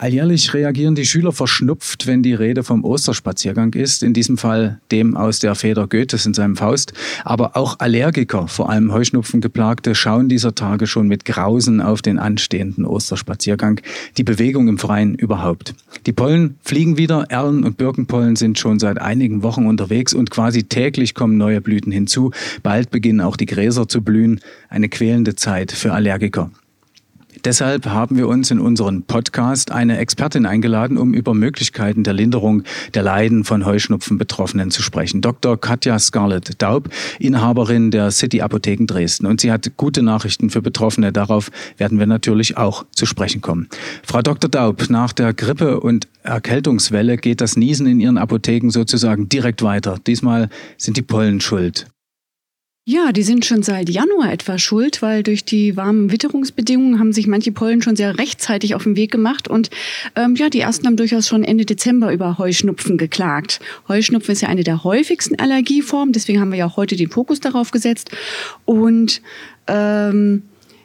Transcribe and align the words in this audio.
Alljährlich 0.00 0.54
reagieren 0.54 0.94
die 0.94 1.04
Schüler 1.04 1.30
verschnupft, 1.30 2.06
wenn 2.06 2.22
die 2.22 2.32
Rede 2.32 2.64
vom 2.64 2.84
Osterspaziergang 2.84 3.74
ist, 3.74 4.02
in 4.02 4.14
diesem 4.14 4.38
Fall 4.38 4.80
dem 4.90 5.14
aus 5.14 5.40
der 5.40 5.54
Feder 5.54 5.86
Goethes 5.86 6.24
in 6.24 6.32
seinem 6.32 6.56
Faust. 6.56 6.94
Aber 7.22 7.54
auch 7.54 7.80
Allergiker, 7.80 8.48
vor 8.48 8.70
allem 8.70 8.94
Heuschnupfengeplagte, 8.94 9.94
schauen 9.94 10.30
dieser 10.30 10.54
Tage 10.54 10.86
schon 10.86 11.06
mit 11.06 11.26
Grausen 11.26 11.82
auf 11.82 12.00
den 12.00 12.18
anstehenden 12.18 12.86
Osterspaziergang, 12.86 13.82
die 14.16 14.24
Bewegung 14.24 14.68
im 14.68 14.78
Freien 14.78 15.16
überhaupt. 15.16 15.74
Die 16.06 16.12
Pollen 16.12 16.56
fliegen 16.62 16.96
wieder, 16.96 17.26
Erlen- 17.28 17.64
und 17.64 17.76
Birkenpollen 17.76 18.36
sind 18.36 18.58
schon 18.58 18.78
seit 18.78 18.98
einigen 18.98 19.42
Wochen 19.42 19.66
unterwegs 19.66 20.14
und 20.14 20.30
quasi 20.30 20.62
täglich 20.62 21.14
kommen 21.14 21.36
neue 21.36 21.60
Blüten 21.60 21.92
hinzu. 21.92 22.30
Bald 22.62 22.90
beginnen 22.90 23.20
auch 23.20 23.36
die 23.36 23.44
Gräser 23.44 23.86
zu 23.86 24.00
blühen, 24.00 24.40
eine 24.70 24.88
quälende 24.88 25.36
Zeit 25.36 25.72
für 25.72 25.92
Allergiker. 25.92 26.50
Deshalb 27.44 27.86
haben 27.86 28.16
wir 28.16 28.28
uns 28.28 28.50
in 28.50 28.60
unseren 28.60 29.02
Podcast 29.02 29.70
eine 29.70 29.98
Expertin 29.98 30.46
eingeladen, 30.46 30.98
um 30.98 31.14
über 31.14 31.32
Möglichkeiten 31.32 32.04
der 32.04 32.12
Linderung 32.12 32.64
der 32.94 33.02
Leiden 33.02 33.44
von 33.44 33.64
Heuschnupfen-Betroffenen 33.64 34.70
zu 34.70 34.82
sprechen. 34.82 35.20
Dr. 35.20 35.58
Katja 35.58 35.98
Scarlett 35.98 36.60
Daub, 36.60 36.88
Inhaberin 37.18 37.90
der 37.90 38.10
City 38.10 38.42
Apotheken 38.42 38.86
Dresden. 38.86 39.26
Und 39.26 39.40
sie 39.40 39.50
hat 39.50 39.76
gute 39.76 40.02
Nachrichten 40.02 40.50
für 40.50 40.60
Betroffene. 40.60 41.12
Darauf 41.12 41.50
werden 41.78 41.98
wir 41.98 42.06
natürlich 42.06 42.56
auch 42.56 42.84
zu 42.90 43.06
sprechen 43.06 43.40
kommen. 43.40 43.68
Frau 44.02 44.22
Dr. 44.22 44.50
Daub, 44.50 44.90
nach 44.90 45.12
der 45.12 45.32
Grippe- 45.32 45.80
und 45.80 46.08
Erkältungswelle 46.22 47.16
geht 47.16 47.40
das 47.40 47.56
Niesen 47.56 47.86
in 47.86 48.00
Ihren 48.00 48.18
Apotheken 48.18 48.70
sozusagen 48.70 49.28
direkt 49.28 49.62
weiter. 49.62 49.96
Diesmal 50.06 50.50
sind 50.76 50.96
die 50.96 51.02
Pollen 51.02 51.40
schuld. 51.40 51.86
Ja, 52.92 53.12
die 53.12 53.22
sind 53.22 53.44
schon 53.44 53.62
seit 53.62 53.88
Januar 53.88 54.32
etwa 54.32 54.58
schuld, 54.58 55.00
weil 55.00 55.22
durch 55.22 55.44
die 55.44 55.76
warmen 55.76 56.10
Witterungsbedingungen 56.10 56.98
haben 56.98 57.12
sich 57.12 57.28
manche 57.28 57.52
Pollen 57.52 57.82
schon 57.82 57.94
sehr 57.94 58.18
rechtzeitig 58.18 58.74
auf 58.74 58.82
den 58.82 58.96
Weg 58.96 59.12
gemacht 59.12 59.46
und 59.46 59.70
ähm, 60.16 60.34
ja, 60.34 60.48
die 60.48 60.58
ersten 60.58 60.88
haben 60.88 60.96
durchaus 60.96 61.28
schon 61.28 61.44
Ende 61.44 61.64
Dezember 61.64 62.12
über 62.12 62.36
Heuschnupfen 62.36 62.98
geklagt. 62.98 63.60
Heuschnupfen 63.86 64.32
ist 64.32 64.40
ja 64.40 64.48
eine 64.48 64.64
der 64.64 64.82
häufigsten 64.82 65.38
Allergieformen, 65.38 66.12
deswegen 66.12 66.40
haben 66.40 66.50
wir 66.50 66.58
ja 66.58 66.66
auch 66.66 66.76
heute 66.76 66.96
den 66.96 67.10
Fokus 67.10 67.38
darauf 67.38 67.70
gesetzt 67.70 68.10
und 68.64 69.22
ähm, 69.68 70.42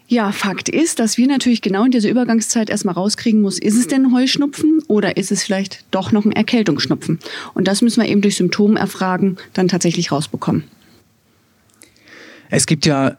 ja, 0.08 0.32
Fakt 0.32 0.70
ist, 0.70 1.00
dass 1.00 1.18
wir 1.18 1.26
natürlich 1.26 1.64
genau 1.64 1.86
in 1.86 1.92
dieser 1.92 2.12
Übergangszeit 2.12 2.70
erstmal 2.70 2.94
rauskriegen 2.94 3.42
muss, 3.42 3.58
ist 3.58 3.80
es 3.80 3.88
denn 3.88 4.14
Heuschnupfen 4.14 4.84
oder 4.88 5.18
ist 5.18 5.32
es 5.32 5.42
vielleicht 5.42 5.86
doch 5.90 6.12
noch 6.12 6.24
ein 6.24 6.34
Erkältungsschnupfen? 6.34 7.18
Und 7.56 7.68
das 7.68 7.82
müssen 7.82 8.04
wir 8.04 8.08
eben 8.08 8.22
durch 8.22 8.36
Symptomerfragen 8.36 9.38
dann 9.54 9.70
tatsächlich 9.70 10.12
rausbekommen. 10.12 10.66
Es 12.56 12.68
gibt 12.68 12.86
ja 12.86 13.18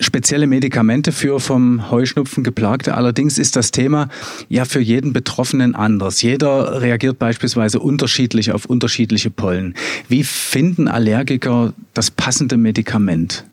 spezielle 0.00 0.46
Medikamente 0.46 1.12
für 1.12 1.40
vom 1.40 1.90
Heuschnupfen 1.90 2.42
geplagte. 2.42 2.94
Allerdings 2.94 3.36
ist 3.36 3.54
das 3.54 3.70
Thema 3.70 4.08
ja 4.48 4.64
für 4.64 4.80
jeden 4.80 5.12
Betroffenen 5.12 5.74
anders. 5.74 6.22
Jeder 6.22 6.80
reagiert 6.80 7.18
beispielsweise 7.18 7.80
unterschiedlich 7.80 8.50
auf 8.50 8.64
unterschiedliche 8.64 9.28
Pollen. 9.30 9.74
Wie 10.08 10.24
finden 10.24 10.88
Allergiker 10.88 11.74
das 11.92 12.10
passende 12.10 12.56
Medikament? 12.56 13.44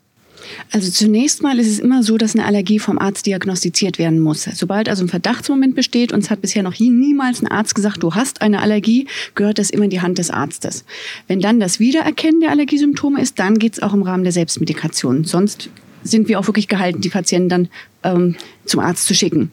Also 0.71 0.91
zunächst 0.91 1.41
mal 1.41 1.59
ist 1.59 1.67
es 1.67 1.79
immer 1.79 2.03
so, 2.03 2.17
dass 2.17 2.35
eine 2.35 2.45
Allergie 2.45 2.79
vom 2.79 2.99
Arzt 2.99 3.25
diagnostiziert 3.25 3.99
werden 3.99 4.19
muss. 4.19 4.43
Sobald 4.43 4.89
also 4.89 5.03
ein 5.03 5.09
Verdachtsmoment 5.09 5.75
besteht, 5.75 6.11
uns 6.11 6.29
hat 6.29 6.41
bisher 6.41 6.63
noch 6.63 6.79
niemals 6.79 7.41
ein 7.41 7.47
Arzt 7.47 7.75
gesagt, 7.75 8.03
du 8.03 8.15
hast 8.15 8.41
eine 8.41 8.61
Allergie, 8.61 9.07
gehört 9.35 9.59
das 9.59 9.69
immer 9.69 9.85
in 9.85 9.89
die 9.89 10.01
Hand 10.01 10.17
des 10.17 10.29
Arztes. 10.29 10.85
Wenn 11.27 11.39
dann 11.39 11.59
das 11.59 11.79
Wiedererkennen 11.79 12.41
der 12.41 12.51
Allergiesymptome 12.51 13.21
ist, 13.21 13.39
dann 13.39 13.59
geht 13.59 13.73
es 13.73 13.81
auch 13.81 13.93
im 13.93 14.03
Rahmen 14.03 14.23
der 14.23 14.33
Selbstmedikation. 14.33 15.23
Sonst 15.23 15.69
sind 16.03 16.27
wir 16.27 16.39
auch 16.39 16.47
wirklich 16.47 16.67
gehalten, 16.67 17.01
die 17.01 17.09
Patienten 17.09 17.49
dann 17.49 17.69
ähm, 18.03 18.35
zum 18.65 18.79
Arzt 18.79 19.05
zu 19.05 19.13
schicken. 19.13 19.51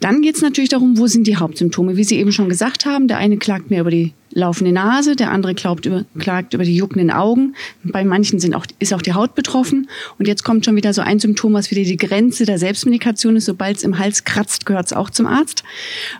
Dann 0.00 0.22
geht 0.22 0.36
es 0.36 0.42
natürlich 0.42 0.70
darum, 0.70 0.98
wo 0.98 1.06
sind 1.06 1.26
die 1.26 1.36
Hauptsymptome. 1.36 1.96
Wie 1.96 2.04
Sie 2.04 2.18
eben 2.18 2.32
schon 2.32 2.48
gesagt 2.48 2.86
haben, 2.86 3.08
der 3.08 3.18
eine 3.18 3.36
klagt 3.36 3.70
mehr 3.70 3.80
über 3.80 3.90
die 3.90 4.12
laufende 4.36 4.72
Nase, 4.72 5.16
der 5.16 5.30
andere 5.30 5.54
klagt 5.54 5.86
über, 5.86 6.04
klagt 6.18 6.52
über 6.52 6.64
die 6.64 6.76
juckenden 6.76 7.10
Augen. 7.10 7.54
Bei 7.82 8.04
manchen 8.04 8.38
sind 8.38 8.54
auch, 8.54 8.66
ist 8.78 8.92
auch 8.92 9.00
die 9.00 9.14
Haut 9.14 9.34
betroffen. 9.34 9.88
Und 10.18 10.28
jetzt 10.28 10.44
kommt 10.44 10.64
schon 10.64 10.76
wieder 10.76 10.92
so 10.92 11.00
ein 11.00 11.18
Symptom, 11.18 11.54
was 11.54 11.70
wieder 11.70 11.82
die 11.82 11.96
Grenze 11.96 12.44
der 12.44 12.58
Selbstmedikation 12.58 13.36
ist. 13.36 13.46
Sobald 13.46 13.78
es 13.78 13.82
im 13.82 13.98
Hals 13.98 14.24
kratzt, 14.24 14.66
gehört 14.66 14.86
es 14.86 14.92
auch 14.92 15.08
zum 15.08 15.26
Arzt. 15.26 15.64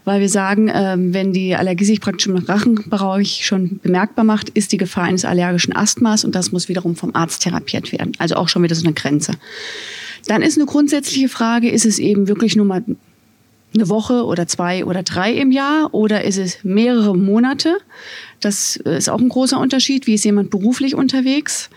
Weil 0.04 0.20
wir 0.20 0.30
sagen, 0.30 0.68
äh, 0.68 0.96
wenn 0.98 1.34
die 1.34 1.54
Allergie 1.54 1.84
sich 1.84 2.00
praktisch 2.00 2.26
im 2.26 2.36
Rachenbereich 2.36 3.44
schon 3.44 3.80
bemerkbar 3.82 4.24
macht, 4.24 4.48
ist 4.50 4.72
die 4.72 4.78
Gefahr 4.78 5.04
eines 5.04 5.26
allergischen 5.26 5.76
Asthmas 5.76 6.24
und 6.24 6.34
das 6.34 6.52
muss 6.52 6.68
wiederum 6.68 6.96
vom 6.96 7.14
Arzt 7.14 7.42
therapiert 7.42 7.92
werden. 7.92 8.12
Also 8.18 8.36
auch 8.36 8.48
schon 8.48 8.62
wieder 8.62 8.74
so 8.74 8.84
eine 8.84 8.94
Grenze. 8.94 9.32
Dann 10.26 10.42
ist 10.42 10.56
eine 10.56 10.66
grundsätzliche 10.66 11.28
Frage, 11.28 11.70
ist 11.70 11.84
es 11.84 11.98
eben 11.98 12.28
wirklich 12.28 12.56
nur 12.56 12.66
mal 12.66 12.82
eine 13.74 13.88
Woche 13.88 14.24
oder 14.24 14.46
zwei 14.46 14.84
oder 14.84 15.02
drei 15.02 15.32
im 15.32 15.50
Jahr 15.50 15.92
oder 15.92 16.24
ist 16.24 16.38
es 16.38 16.64
mehrere 16.64 17.16
Monate? 17.16 17.78
Das 18.40 18.76
ist 18.76 19.08
auch 19.08 19.20
ein 19.20 19.28
großer 19.28 19.58
Unterschied. 19.58 20.06
Wie 20.06 20.14
ist 20.14 20.24
jemand 20.24 20.50
beruflich 20.50 20.94
unterwegs? 20.94 21.70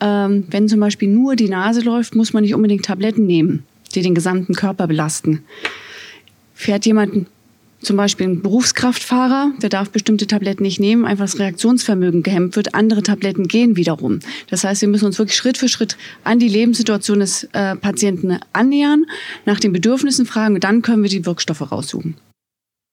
Ähm, 0.00 0.44
wenn 0.50 0.68
zum 0.68 0.80
Beispiel 0.80 1.08
nur 1.08 1.36
die 1.36 1.48
Nase 1.48 1.80
läuft, 1.80 2.14
muss 2.14 2.32
man 2.32 2.42
nicht 2.42 2.54
unbedingt 2.54 2.84
Tabletten 2.84 3.26
nehmen, 3.26 3.64
die 3.94 4.02
den 4.02 4.14
gesamten 4.14 4.54
Körper 4.54 4.86
belasten. 4.86 5.44
Fährt 6.54 6.86
jemand 6.86 7.26
zum 7.82 7.96
Beispiel 7.96 8.28
ein 8.28 8.42
Berufskraftfahrer, 8.42 9.52
der 9.60 9.68
darf 9.68 9.90
bestimmte 9.90 10.26
Tabletten 10.26 10.62
nicht 10.62 10.80
nehmen, 10.80 11.04
einfach 11.04 11.24
das 11.24 11.38
Reaktionsvermögen 11.38 12.22
gehemmt 12.22 12.56
wird. 12.56 12.74
Andere 12.74 13.02
Tabletten 13.02 13.48
gehen 13.48 13.76
wiederum. 13.76 14.20
Das 14.48 14.64
heißt, 14.64 14.82
wir 14.82 14.88
müssen 14.88 15.06
uns 15.06 15.18
wirklich 15.18 15.36
Schritt 15.36 15.58
für 15.58 15.68
Schritt 15.68 15.96
an 16.24 16.38
die 16.38 16.48
Lebenssituation 16.48 17.20
des 17.20 17.44
äh, 17.52 17.76
Patienten 17.76 18.38
annähern, 18.52 19.06
nach 19.44 19.60
den 19.60 19.72
Bedürfnissen 19.72 20.26
fragen 20.26 20.54
und 20.54 20.64
dann 20.64 20.82
können 20.82 21.02
wir 21.02 21.10
die 21.10 21.26
Wirkstoffe 21.26 21.72
raussuchen. 21.72 22.16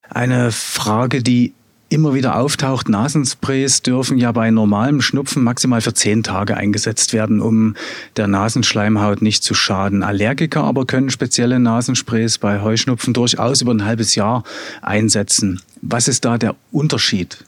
Eine 0.09 0.51
Frage, 0.51 1.21
die 1.21 1.53
immer 1.89 2.13
wieder 2.13 2.38
auftaucht. 2.38 2.88
Nasensprays 2.88 3.81
dürfen 3.81 4.17
ja 4.17 4.31
bei 4.31 4.51
normalem 4.51 5.01
Schnupfen 5.01 5.44
maximal 5.44 5.81
für 5.81 5.94
zehn 5.94 6.23
Tage 6.23 6.55
eingesetzt 6.55 7.13
werden, 7.13 7.41
um 7.41 7.75
der 8.16 8.27
Nasenschleimhaut 8.27 9.22
nicht 9.22 9.44
zu 9.44 9.53
schaden. 9.53 10.03
Allergiker 10.03 10.63
aber 10.63 10.85
können 10.85 11.09
spezielle 11.09 11.59
Nasensprays 11.59 12.38
bei 12.38 12.61
Heuschnupfen 12.61 13.13
durchaus 13.13 13.61
über 13.61 13.73
ein 13.73 13.85
halbes 13.85 14.16
Jahr 14.16 14.44
einsetzen. 14.81 15.61
Was 15.81 16.07
ist 16.07 16.25
da 16.25 16.38
der 16.38 16.55
Unterschied? 16.72 17.44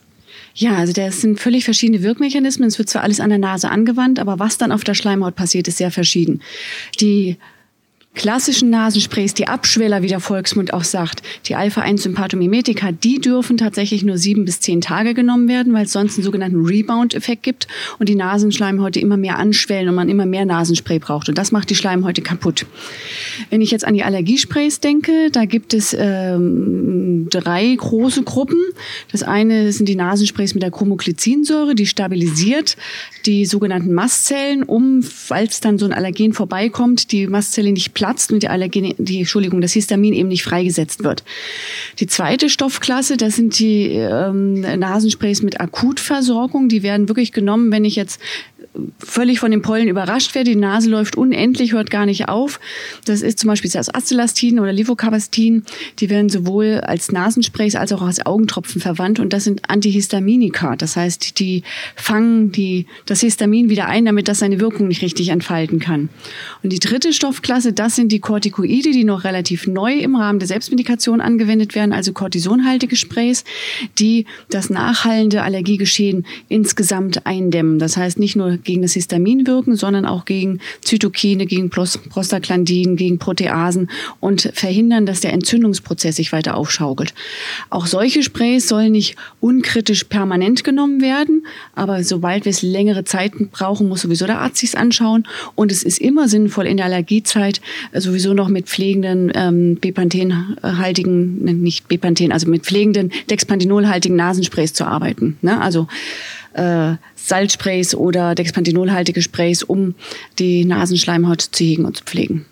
Ja, 0.54 0.76
also 0.76 0.92
das 0.92 1.20
sind 1.20 1.40
völlig 1.40 1.64
verschiedene 1.64 2.02
Wirkmechanismen. 2.02 2.68
Es 2.68 2.78
wird 2.78 2.90
zwar 2.90 3.02
alles 3.02 3.20
an 3.20 3.30
der 3.30 3.38
Nase 3.38 3.70
angewandt, 3.70 4.18
aber 4.18 4.38
was 4.38 4.58
dann 4.58 4.72
auf 4.72 4.84
der 4.84 4.94
Schleimhaut 4.94 5.34
passiert, 5.34 5.66
ist 5.68 5.78
sehr 5.78 5.90
verschieden. 5.90 6.42
Die 7.00 7.38
klassischen 8.14 8.68
Nasensprays, 8.68 9.32
die 9.32 9.48
Abschweller, 9.48 10.02
wie 10.02 10.08
der 10.08 10.20
Volksmund 10.20 10.74
auch 10.74 10.84
sagt, 10.84 11.22
die 11.46 11.54
Alpha-1-Sympathomimetika, 11.54 12.92
die 12.92 13.20
dürfen 13.20 13.56
tatsächlich 13.56 14.04
nur 14.04 14.18
sieben 14.18 14.44
bis 14.44 14.60
zehn 14.60 14.82
Tage 14.82 15.14
genommen 15.14 15.48
werden, 15.48 15.72
weil 15.72 15.86
es 15.86 15.92
sonst 15.92 16.16
einen 16.16 16.24
sogenannten 16.24 16.64
Rebound-Effekt 16.64 17.42
gibt 17.42 17.68
und 17.98 18.08
die 18.10 18.14
Nasenschleimhäute 18.14 19.00
immer 19.00 19.16
mehr 19.16 19.38
anschwellen 19.38 19.88
und 19.88 19.94
man 19.94 20.10
immer 20.10 20.26
mehr 20.26 20.44
Nasenspray 20.44 20.98
braucht. 20.98 21.30
Und 21.30 21.38
das 21.38 21.52
macht 21.52 21.70
die 21.70 21.74
Schleimhäute 21.74 22.20
kaputt. 22.20 22.66
Wenn 23.48 23.62
ich 23.62 23.70
jetzt 23.70 23.86
an 23.86 23.94
die 23.94 24.02
Allergiesprays 24.02 24.80
denke, 24.80 25.30
da 25.32 25.46
gibt 25.46 25.72
es 25.72 25.96
ähm, 25.98 27.28
drei 27.30 27.74
große 27.74 28.24
Gruppen. 28.24 28.60
Das 29.10 29.22
eine 29.22 29.72
sind 29.72 29.88
die 29.88 29.96
Nasensprays 29.96 30.52
mit 30.52 30.62
der 30.62 30.70
Chromoglycinsäure, 30.70 31.74
die 31.74 31.86
stabilisiert 31.86 32.76
die 33.24 33.46
sogenannten 33.46 33.94
Mastzellen, 33.94 34.62
um, 34.62 35.02
falls 35.02 35.60
dann 35.60 35.78
so 35.78 35.86
ein 35.86 35.92
Allergen 35.92 36.34
vorbeikommt, 36.34 37.12
die 37.12 37.26
Mastzelle 37.26 37.72
nicht 37.72 37.94
platzt 38.02 38.32
und 38.32 38.42
die 38.42 38.48
Allergen, 38.48 38.94
die, 38.98 39.20
Entschuldigung, 39.20 39.60
das 39.60 39.74
Histamin 39.74 40.12
eben 40.12 40.28
nicht 40.28 40.42
freigesetzt 40.42 41.04
wird. 41.04 41.22
Die 42.00 42.08
zweite 42.08 42.48
Stoffklasse, 42.48 43.16
das 43.16 43.36
sind 43.36 43.56
die 43.60 43.90
ähm, 43.90 44.62
Nasensprays 44.62 45.40
mit 45.42 45.60
Akutversorgung. 45.60 46.68
Die 46.68 46.82
werden 46.82 47.06
wirklich 47.06 47.30
genommen, 47.30 47.70
wenn 47.70 47.84
ich 47.84 47.94
jetzt 47.94 48.20
völlig 48.98 49.38
von 49.38 49.50
den 49.50 49.62
Pollen 49.62 49.88
überrascht 49.88 50.34
werde. 50.34 50.50
Die 50.50 50.56
Nase 50.56 50.88
läuft 50.88 51.16
unendlich, 51.16 51.72
hört 51.72 51.90
gar 51.90 52.06
nicht 52.06 52.28
auf. 52.28 52.58
Das 53.04 53.22
ist 53.22 53.38
zum 53.38 53.48
Beispiel 53.48 53.70
das 53.70 53.92
Acelastin 53.92 54.58
oder 54.58 54.72
Levocabastin. 54.72 55.64
Die 55.98 56.08
werden 56.08 56.30
sowohl 56.30 56.80
als 56.80 57.12
Nasensprays 57.12 57.74
als 57.76 57.92
auch 57.92 58.02
als 58.02 58.24
Augentropfen 58.24 58.80
verwandt 58.80 59.20
und 59.20 59.32
das 59.32 59.44
sind 59.44 59.68
Antihistaminika. 59.68 60.76
Das 60.76 60.96
heißt, 60.96 61.38
die 61.38 61.62
fangen 61.96 62.52
die, 62.52 62.86
das 63.06 63.20
Histamin 63.20 63.68
wieder 63.68 63.86
ein, 63.86 64.06
damit 64.06 64.28
das 64.28 64.38
seine 64.38 64.60
Wirkung 64.60 64.88
nicht 64.88 65.02
richtig 65.02 65.28
entfalten 65.28 65.78
kann. 65.78 66.08
Und 66.62 66.72
die 66.72 66.78
dritte 66.78 67.12
Stoffklasse, 67.12 67.72
das 67.72 67.96
sind 67.96 68.10
die 68.10 68.20
Corticoide, 68.20 68.92
die 68.92 69.04
noch 69.04 69.24
relativ 69.24 69.66
neu 69.66 69.94
im 69.98 70.16
Rahmen 70.16 70.38
der 70.38 70.48
Selbstmedikation 70.48 71.20
angewendet 71.20 71.74
werden, 71.74 71.92
also 71.92 72.12
kortisonhaltige 72.12 72.96
Sprays, 72.96 73.44
die 73.98 74.26
das 74.48 74.70
nachhallende 74.70 75.42
Allergiegeschehen 75.42 76.24
insgesamt 76.48 77.26
eindämmen. 77.26 77.78
Das 77.78 77.96
heißt 77.96 78.18
nicht 78.18 78.36
nur 78.36 78.61
gegen 78.64 78.82
das 78.82 78.92
Histamin 78.92 79.46
wirken, 79.46 79.76
sondern 79.76 80.06
auch 80.06 80.24
gegen 80.24 80.60
Zytokine, 80.80 81.46
gegen 81.46 81.70
Prostaglandin, 81.70 82.96
gegen 82.96 83.18
Proteasen 83.18 83.90
und 84.20 84.50
verhindern, 84.54 85.06
dass 85.06 85.20
der 85.20 85.32
Entzündungsprozess 85.32 86.16
sich 86.16 86.32
weiter 86.32 86.56
aufschaukelt. 86.56 87.14
Auch 87.70 87.86
solche 87.86 88.22
Sprays 88.22 88.68
sollen 88.68 88.92
nicht 88.92 89.16
unkritisch 89.40 90.04
permanent 90.04 90.64
genommen 90.64 91.00
werden, 91.00 91.46
aber 91.74 92.04
sobald 92.04 92.44
wir 92.44 92.50
es 92.50 92.62
längere 92.62 93.04
Zeiten 93.04 93.48
brauchen, 93.48 93.88
muss 93.88 94.02
sowieso 94.02 94.26
der 94.26 94.40
Arzt 94.40 94.58
sich 94.58 94.76
anschauen. 94.76 95.26
Und 95.54 95.72
es 95.72 95.82
ist 95.82 95.98
immer 95.98 96.28
sinnvoll, 96.28 96.66
in 96.66 96.76
der 96.76 96.86
Allergiezeit 96.86 97.60
sowieso 97.92 98.34
noch 98.34 98.48
mit 98.48 98.66
pflegenden 98.66 99.32
ähm, 99.34 99.78
Bepanthenhaltigen, 99.80 101.62
nicht 101.62 101.88
Bepanthen, 101.88 102.32
also 102.32 102.48
mit 102.48 102.64
pflegenden 102.64 103.12
Dexpanthenolhaltigen 103.30 104.16
Nasensprays 104.16 104.72
zu 104.72 104.84
arbeiten. 104.84 105.38
Ne? 105.42 105.60
Also 105.60 105.86
äh, 106.54 106.94
Salzsprays 107.26 107.94
oder 107.94 108.34
Dexpanthenolhaltige 108.34 109.22
Sprays, 109.22 109.62
um 109.62 109.94
die 110.38 110.64
Nasenschleimhaut 110.64 111.40
zu 111.40 111.64
hegen 111.64 111.84
und 111.84 111.96
zu 111.98 112.04
pflegen. 112.04 112.46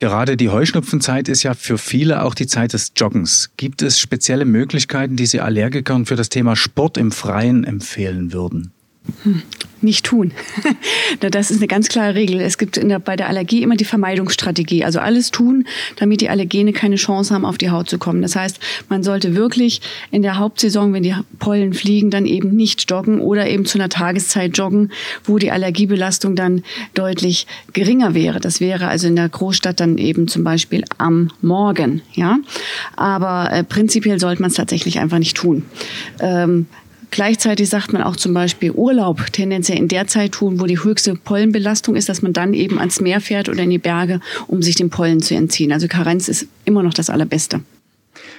Gerade 0.00 0.38
die 0.38 0.48
Heuschnupfenzeit 0.48 1.28
ist 1.28 1.42
ja 1.42 1.52
für 1.52 1.76
viele 1.76 2.22
auch 2.22 2.34
die 2.34 2.46
Zeit 2.46 2.72
des 2.72 2.92
Joggens. 2.96 3.50
Gibt 3.58 3.82
es 3.82 3.98
spezielle 3.98 4.46
Möglichkeiten, 4.46 5.16
die 5.16 5.26
Sie 5.26 5.40
Allergikern 5.40 6.06
für 6.06 6.16
das 6.16 6.30
Thema 6.30 6.56
Sport 6.56 6.96
im 6.96 7.12
Freien 7.12 7.64
empfehlen 7.64 8.32
würden? 8.32 8.72
Hm 9.24 9.42
nicht 9.82 10.04
tun. 10.04 10.32
das 11.20 11.50
ist 11.50 11.58
eine 11.58 11.66
ganz 11.66 11.88
klare 11.88 12.14
Regel. 12.14 12.40
Es 12.40 12.58
gibt 12.58 12.76
der, 12.76 12.98
bei 12.98 13.16
der 13.16 13.28
Allergie 13.28 13.62
immer 13.62 13.76
die 13.76 13.84
Vermeidungsstrategie. 13.84 14.84
Also 14.84 15.00
alles 15.00 15.30
tun, 15.30 15.66
damit 15.96 16.20
die 16.20 16.28
Allergene 16.28 16.72
keine 16.72 16.96
Chance 16.96 17.34
haben, 17.34 17.44
auf 17.44 17.58
die 17.58 17.70
Haut 17.70 17.88
zu 17.88 17.98
kommen. 17.98 18.22
Das 18.22 18.36
heißt, 18.36 18.58
man 18.88 19.02
sollte 19.02 19.34
wirklich 19.34 19.80
in 20.10 20.22
der 20.22 20.38
Hauptsaison, 20.38 20.92
wenn 20.92 21.02
die 21.02 21.14
Pollen 21.38 21.72
fliegen, 21.72 22.10
dann 22.10 22.26
eben 22.26 22.54
nicht 22.54 22.90
joggen 22.90 23.20
oder 23.20 23.48
eben 23.48 23.64
zu 23.64 23.78
einer 23.78 23.88
Tageszeit 23.88 24.56
joggen, 24.56 24.92
wo 25.24 25.38
die 25.38 25.50
Allergiebelastung 25.50 26.36
dann 26.36 26.62
deutlich 26.94 27.46
geringer 27.72 28.14
wäre. 28.14 28.40
Das 28.40 28.60
wäre 28.60 28.88
also 28.88 29.08
in 29.08 29.16
der 29.16 29.28
Großstadt 29.28 29.80
dann 29.80 29.98
eben 29.98 30.28
zum 30.28 30.44
Beispiel 30.44 30.84
am 30.98 31.30
Morgen. 31.40 32.02
Ja, 32.14 32.38
aber 32.96 33.52
äh, 33.52 33.64
prinzipiell 33.64 34.20
sollte 34.20 34.42
man 34.42 34.50
es 34.50 34.56
tatsächlich 34.56 34.98
einfach 34.98 35.18
nicht 35.18 35.36
tun. 35.36 35.64
Ähm, 36.20 36.66
Gleichzeitig 37.10 37.68
sagt 37.68 37.92
man 37.92 38.02
auch 38.02 38.16
zum 38.16 38.34
Beispiel 38.34 38.70
Urlaub 38.70 39.32
tendenziell 39.32 39.78
in 39.78 39.88
der 39.88 40.06
Zeit 40.06 40.32
tun, 40.32 40.60
wo 40.60 40.66
die 40.66 40.82
höchste 40.82 41.14
Pollenbelastung 41.14 41.96
ist, 41.96 42.08
dass 42.08 42.22
man 42.22 42.32
dann 42.32 42.54
eben 42.54 42.78
ans 42.78 43.00
Meer 43.00 43.20
fährt 43.20 43.48
oder 43.48 43.62
in 43.62 43.70
die 43.70 43.78
Berge, 43.78 44.20
um 44.46 44.62
sich 44.62 44.76
dem 44.76 44.90
Pollen 44.90 45.20
zu 45.20 45.34
entziehen. 45.34 45.72
Also 45.72 45.88
Karenz 45.88 46.28
ist 46.28 46.46
immer 46.64 46.82
noch 46.82 46.94
das 46.94 47.10
Allerbeste. 47.10 47.60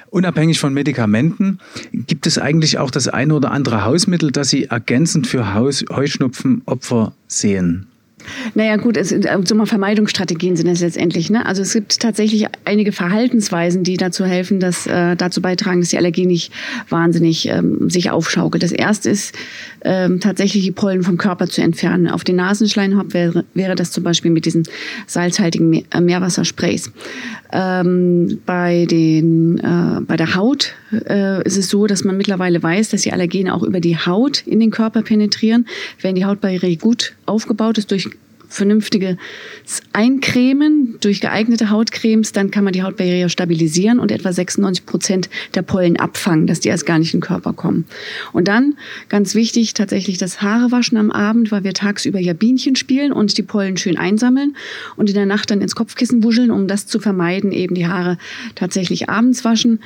Unabhängig 0.10 0.60
von 0.60 0.74
Medikamenten, 0.74 1.60
gibt 1.94 2.28
es 2.28 2.38
eigentlich 2.38 2.78
auch 2.78 2.92
das 2.92 3.08
eine 3.08 3.34
oder 3.34 3.52
andere 3.52 3.86
Hausmittel, 3.86 4.32
das 4.32 4.50
Sie 4.50 4.66
ergänzend 4.66 5.28
für 5.28 5.54
Haus 5.54 5.86
Heuschnupfenopfer 5.90 7.14
sehen? 7.28 7.88
Naja 8.56 8.78
gut, 8.78 8.98
es, 8.98 9.12
äh, 9.12 9.40
so 9.44 9.56
mal 9.56 9.66
Vermeidungsstrategien 9.66 10.56
sind 10.56 10.68
es 10.68 10.82
letztendlich. 10.82 11.30
Ne? 11.30 11.46
Also 11.46 11.62
es 11.62 11.74
gibt 11.74 12.00
tatsächlich 12.00 12.48
einige 12.66 12.92
Verhaltensweisen, 12.92 13.84
die 13.84 13.98
dazu 13.98 14.26
helfen, 14.26 14.60
dass 14.60 14.88
äh, 14.88 15.16
dazu 15.16 15.42
beitragen, 15.42 15.82
dass 15.82 15.90
die 15.90 15.98
Allergie 15.98 16.26
nicht 16.26 16.52
wahnsinnig 16.90 17.48
ähm, 17.48 17.90
sich 17.90 18.10
aufschaukelt. 18.10 18.64
Das 18.64 18.72
erste 18.72 19.10
ist 19.10 19.36
ähm, 19.84 20.20
tatsächlich 20.20 20.64
die 20.64 20.72
Pollen 20.72 21.04
vom 21.04 21.18
Körper 21.18 21.48
zu 21.48 21.62
entfernen. 21.62 22.08
Auf 22.08 22.24
den 22.24 22.36
Nasenschleimhaut 22.36 23.14
wäre, 23.14 23.46
wäre 23.54 23.76
das 23.76 23.92
zum 23.92 24.04
Beispiel 24.04 24.32
mit 24.32 24.46
diesen 24.46 24.64
salzhaltigen 25.08 25.86
äh, 25.92 26.02
Meerwassersprays. 26.02 26.92
Ähm, 27.54 28.40
bei, 28.46 28.86
den, 28.86 29.58
äh, 29.58 30.02
bei 30.02 30.16
der 30.16 30.36
Haut 30.36 30.74
äh, 30.92 31.44
ist 31.44 31.58
es 31.58 31.70
so, 31.70 31.88
dass 31.88 32.04
man 32.04 32.18
mittlerweile 32.18 32.62
weiß, 32.62 32.90
dass 32.90 33.02
die 33.02 33.12
Allergene 33.12 33.54
auch 33.54 33.64
über 33.64 33.80
die 33.80 33.98
Haut 33.98 34.44
in 34.46 34.60
den 34.60 34.72
Körper 34.72 35.02
penetrieren. 35.02 35.66
Wenn 36.02 36.16
die 36.16 36.26
Hautbarriere 36.26 36.76
gut 36.78 37.14
aufgebaut 37.26 37.78
ist 37.78 37.92
durch 37.92 38.10
vernünftiges 38.52 39.18
Eincremen 39.94 40.98
durch 41.02 41.22
geeignete 41.22 41.70
Hautcremes, 41.70 42.32
dann 42.32 42.52
kann 42.52 42.64
man 42.64 42.74
die 42.74 42.84
Hautbarriere 42.84 43.30
stabilisieren 43.30 44.00
und 44.00 44.12
etwa 44.12 44.32
96 44.32 44.86
Prozent 44.86 45.30
der 45.56 45.62
Pollen 45.62 45.98
abfangen, 45.98 46.48
dass 46.48 46.60
die 46.60 46.70
erst 46.70 46.86
gar 46.86 47.00
nicht 47.00 47.14
in 47.14 47.20
den 47.20 47.26
Körper 47.26 47.54
kommen. 47.54 47.86
Und 48.34 48.48
dann, 48.48 48.76
ganz 49.10 49.36
wichtig, 49.36 49.74
tatsächlich 49.74 50.18
das 50.18 50.42
Haare 50.42 50.72
waschen 50.72 50.98
am 50.98 51.12
Abend, 51.12 51.52
weil 51.52 51.64
wir 51.64 51.74
tagsüber 51.74 52.20
ja 52.20 52.34
Bienchen 52.34 52.76
spielen 52.76 53.12
und 53.12 53.38
die 53.38 53.44
Pollen 53.44 53.78
schön 53.78 53.98
einsammeln 53.98 54.56
und 54.96 55.10
in 55.10 55.16
der 55.16 55.26
Nacht 55.26 55.52
dann 55.52 55.62
ins 55.62 55.76
Kopfkissen 55.76 56.24
wuscheln, 56.24 56.52
um 56.52 56.68
das 56.68 56.88
zu 56.88 57.00
vermeiden, 57.00 57.52
eben 57.52 57.76
die 57.76 57.88
Haare 57.88 58.18
tatsächlich 58.56 59.10
abends 59.10 59.46
waschen 59.46 59.80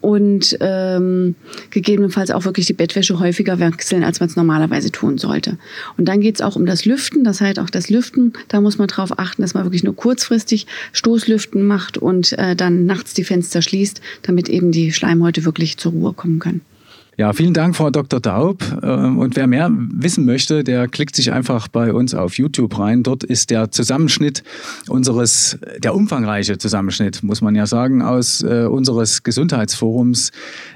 und 0.00 0.56
ähm, 0.60 1.34
gegebenenfalls 1.70 2.30
auch 2.30 2.44
wirklich 2.44 2.66
die 2.66 2.72
Bettwäsche 2.72 3.18
häufiger 3.18 3.58
wechseln, 3.58 4.04
als 4.04 4.20
man 4.20 4.28
es 4.28 4.36
normalerweise 4.36 4.92
tun 4.92 5.18
sollte. 5.18 5.58
Und 5.96 6.06
dann 6.06 6.20
geht 6.20 6.36
es 6.36 6.40
auch 6.40 6.54
um 6.54 6.64
das 6.64 6.84
Lüften, 6.84 7.24
das 7.24 7.40
heißt 7.40 7.58
auch 7.58 7.70
das 7.70 7.90
Lüften, 7.90 8.05
da 8.48 8.60
muss 8.60 8.78
man 8.78 8.88
darauf 8.88 9.18
achten, 9.18 9.42
dass 9.42 9.54
man 9.54 9.64
wirklich 9.64 9.84
nur 9.84 9.96
kurzfristig 9.96 10.66
Stoßlüften 10.92 11.66
macht 11.66 11.98
und 11.98 12.32
äh, 12.38 12.56
dann 12.56 12.86
nachts 12.86 13.14
die 13.14 13.24
Fenster 13.24 13.62
schließt, 13.62 14.00
damit 14.22 14.48
eben 14.48 14.72
die 14.72 14.92
Schleimhäute 14.92 15.44
wirklich 15.44 15.76
zur 15.76 15.92
Ruhe 15.92 16.12
kommen 16.12 16.38
können. 16.38 16.60
Ja, 17.18 17.32
vielen 17.32 17.54
Dank, 17.54 17.74
Frau 17.74 17.88
Dr. 17.88 18.20
Daub. 18.20 18.62
Ähm, 18.82 19.18
und 19.18 19.36
wer 19.36 19.46
mehr 19.46 19.70
wissen 19.72 20.26
möchte, 20.26 20.62
der 20.62 20.86
klickt 20.86 21.16
sich 21.16 21.32
einfach 21.32 21.66
bei 21.66 21.94
uns 21.94 22.14
auf 22.14 22.36
YouTube 22.36 22.78
rein. 22.78 23.02
Dort 23.02 23.24
ist 23.24 23.48
der 23.48 23.70
Zusammenschnitt 23.70 24.42
unseres, 24.86 25.58
der 25.78 25.94
umfangreiche 25.94 26.58
Zusammenschnitt, 26.58 27.22
muss 27.22 27.40
man 27.40 27.54
ja 27.54 27.66
sagen, 27.66 28.02
aus 28.02 28.42
äh, 28.42 28.66
unseres 28.66 29.22
Gesundheitsforums 29.22 30.30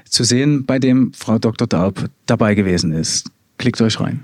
zu 0.09 0.23
sehen, 0.23 0.65
bei 0.65 0.79
dem 0.79 1.13
Frau 1.13 1.37
Dr. 1.37 1.67
Daub 1.67 2.05
dabei 2.25 2.55
gewesen 2.55 2.91
ist. 2.91 3.29
Klickt 3.59 3.79
euch 3.79 3.99
rein. 3.99 4.21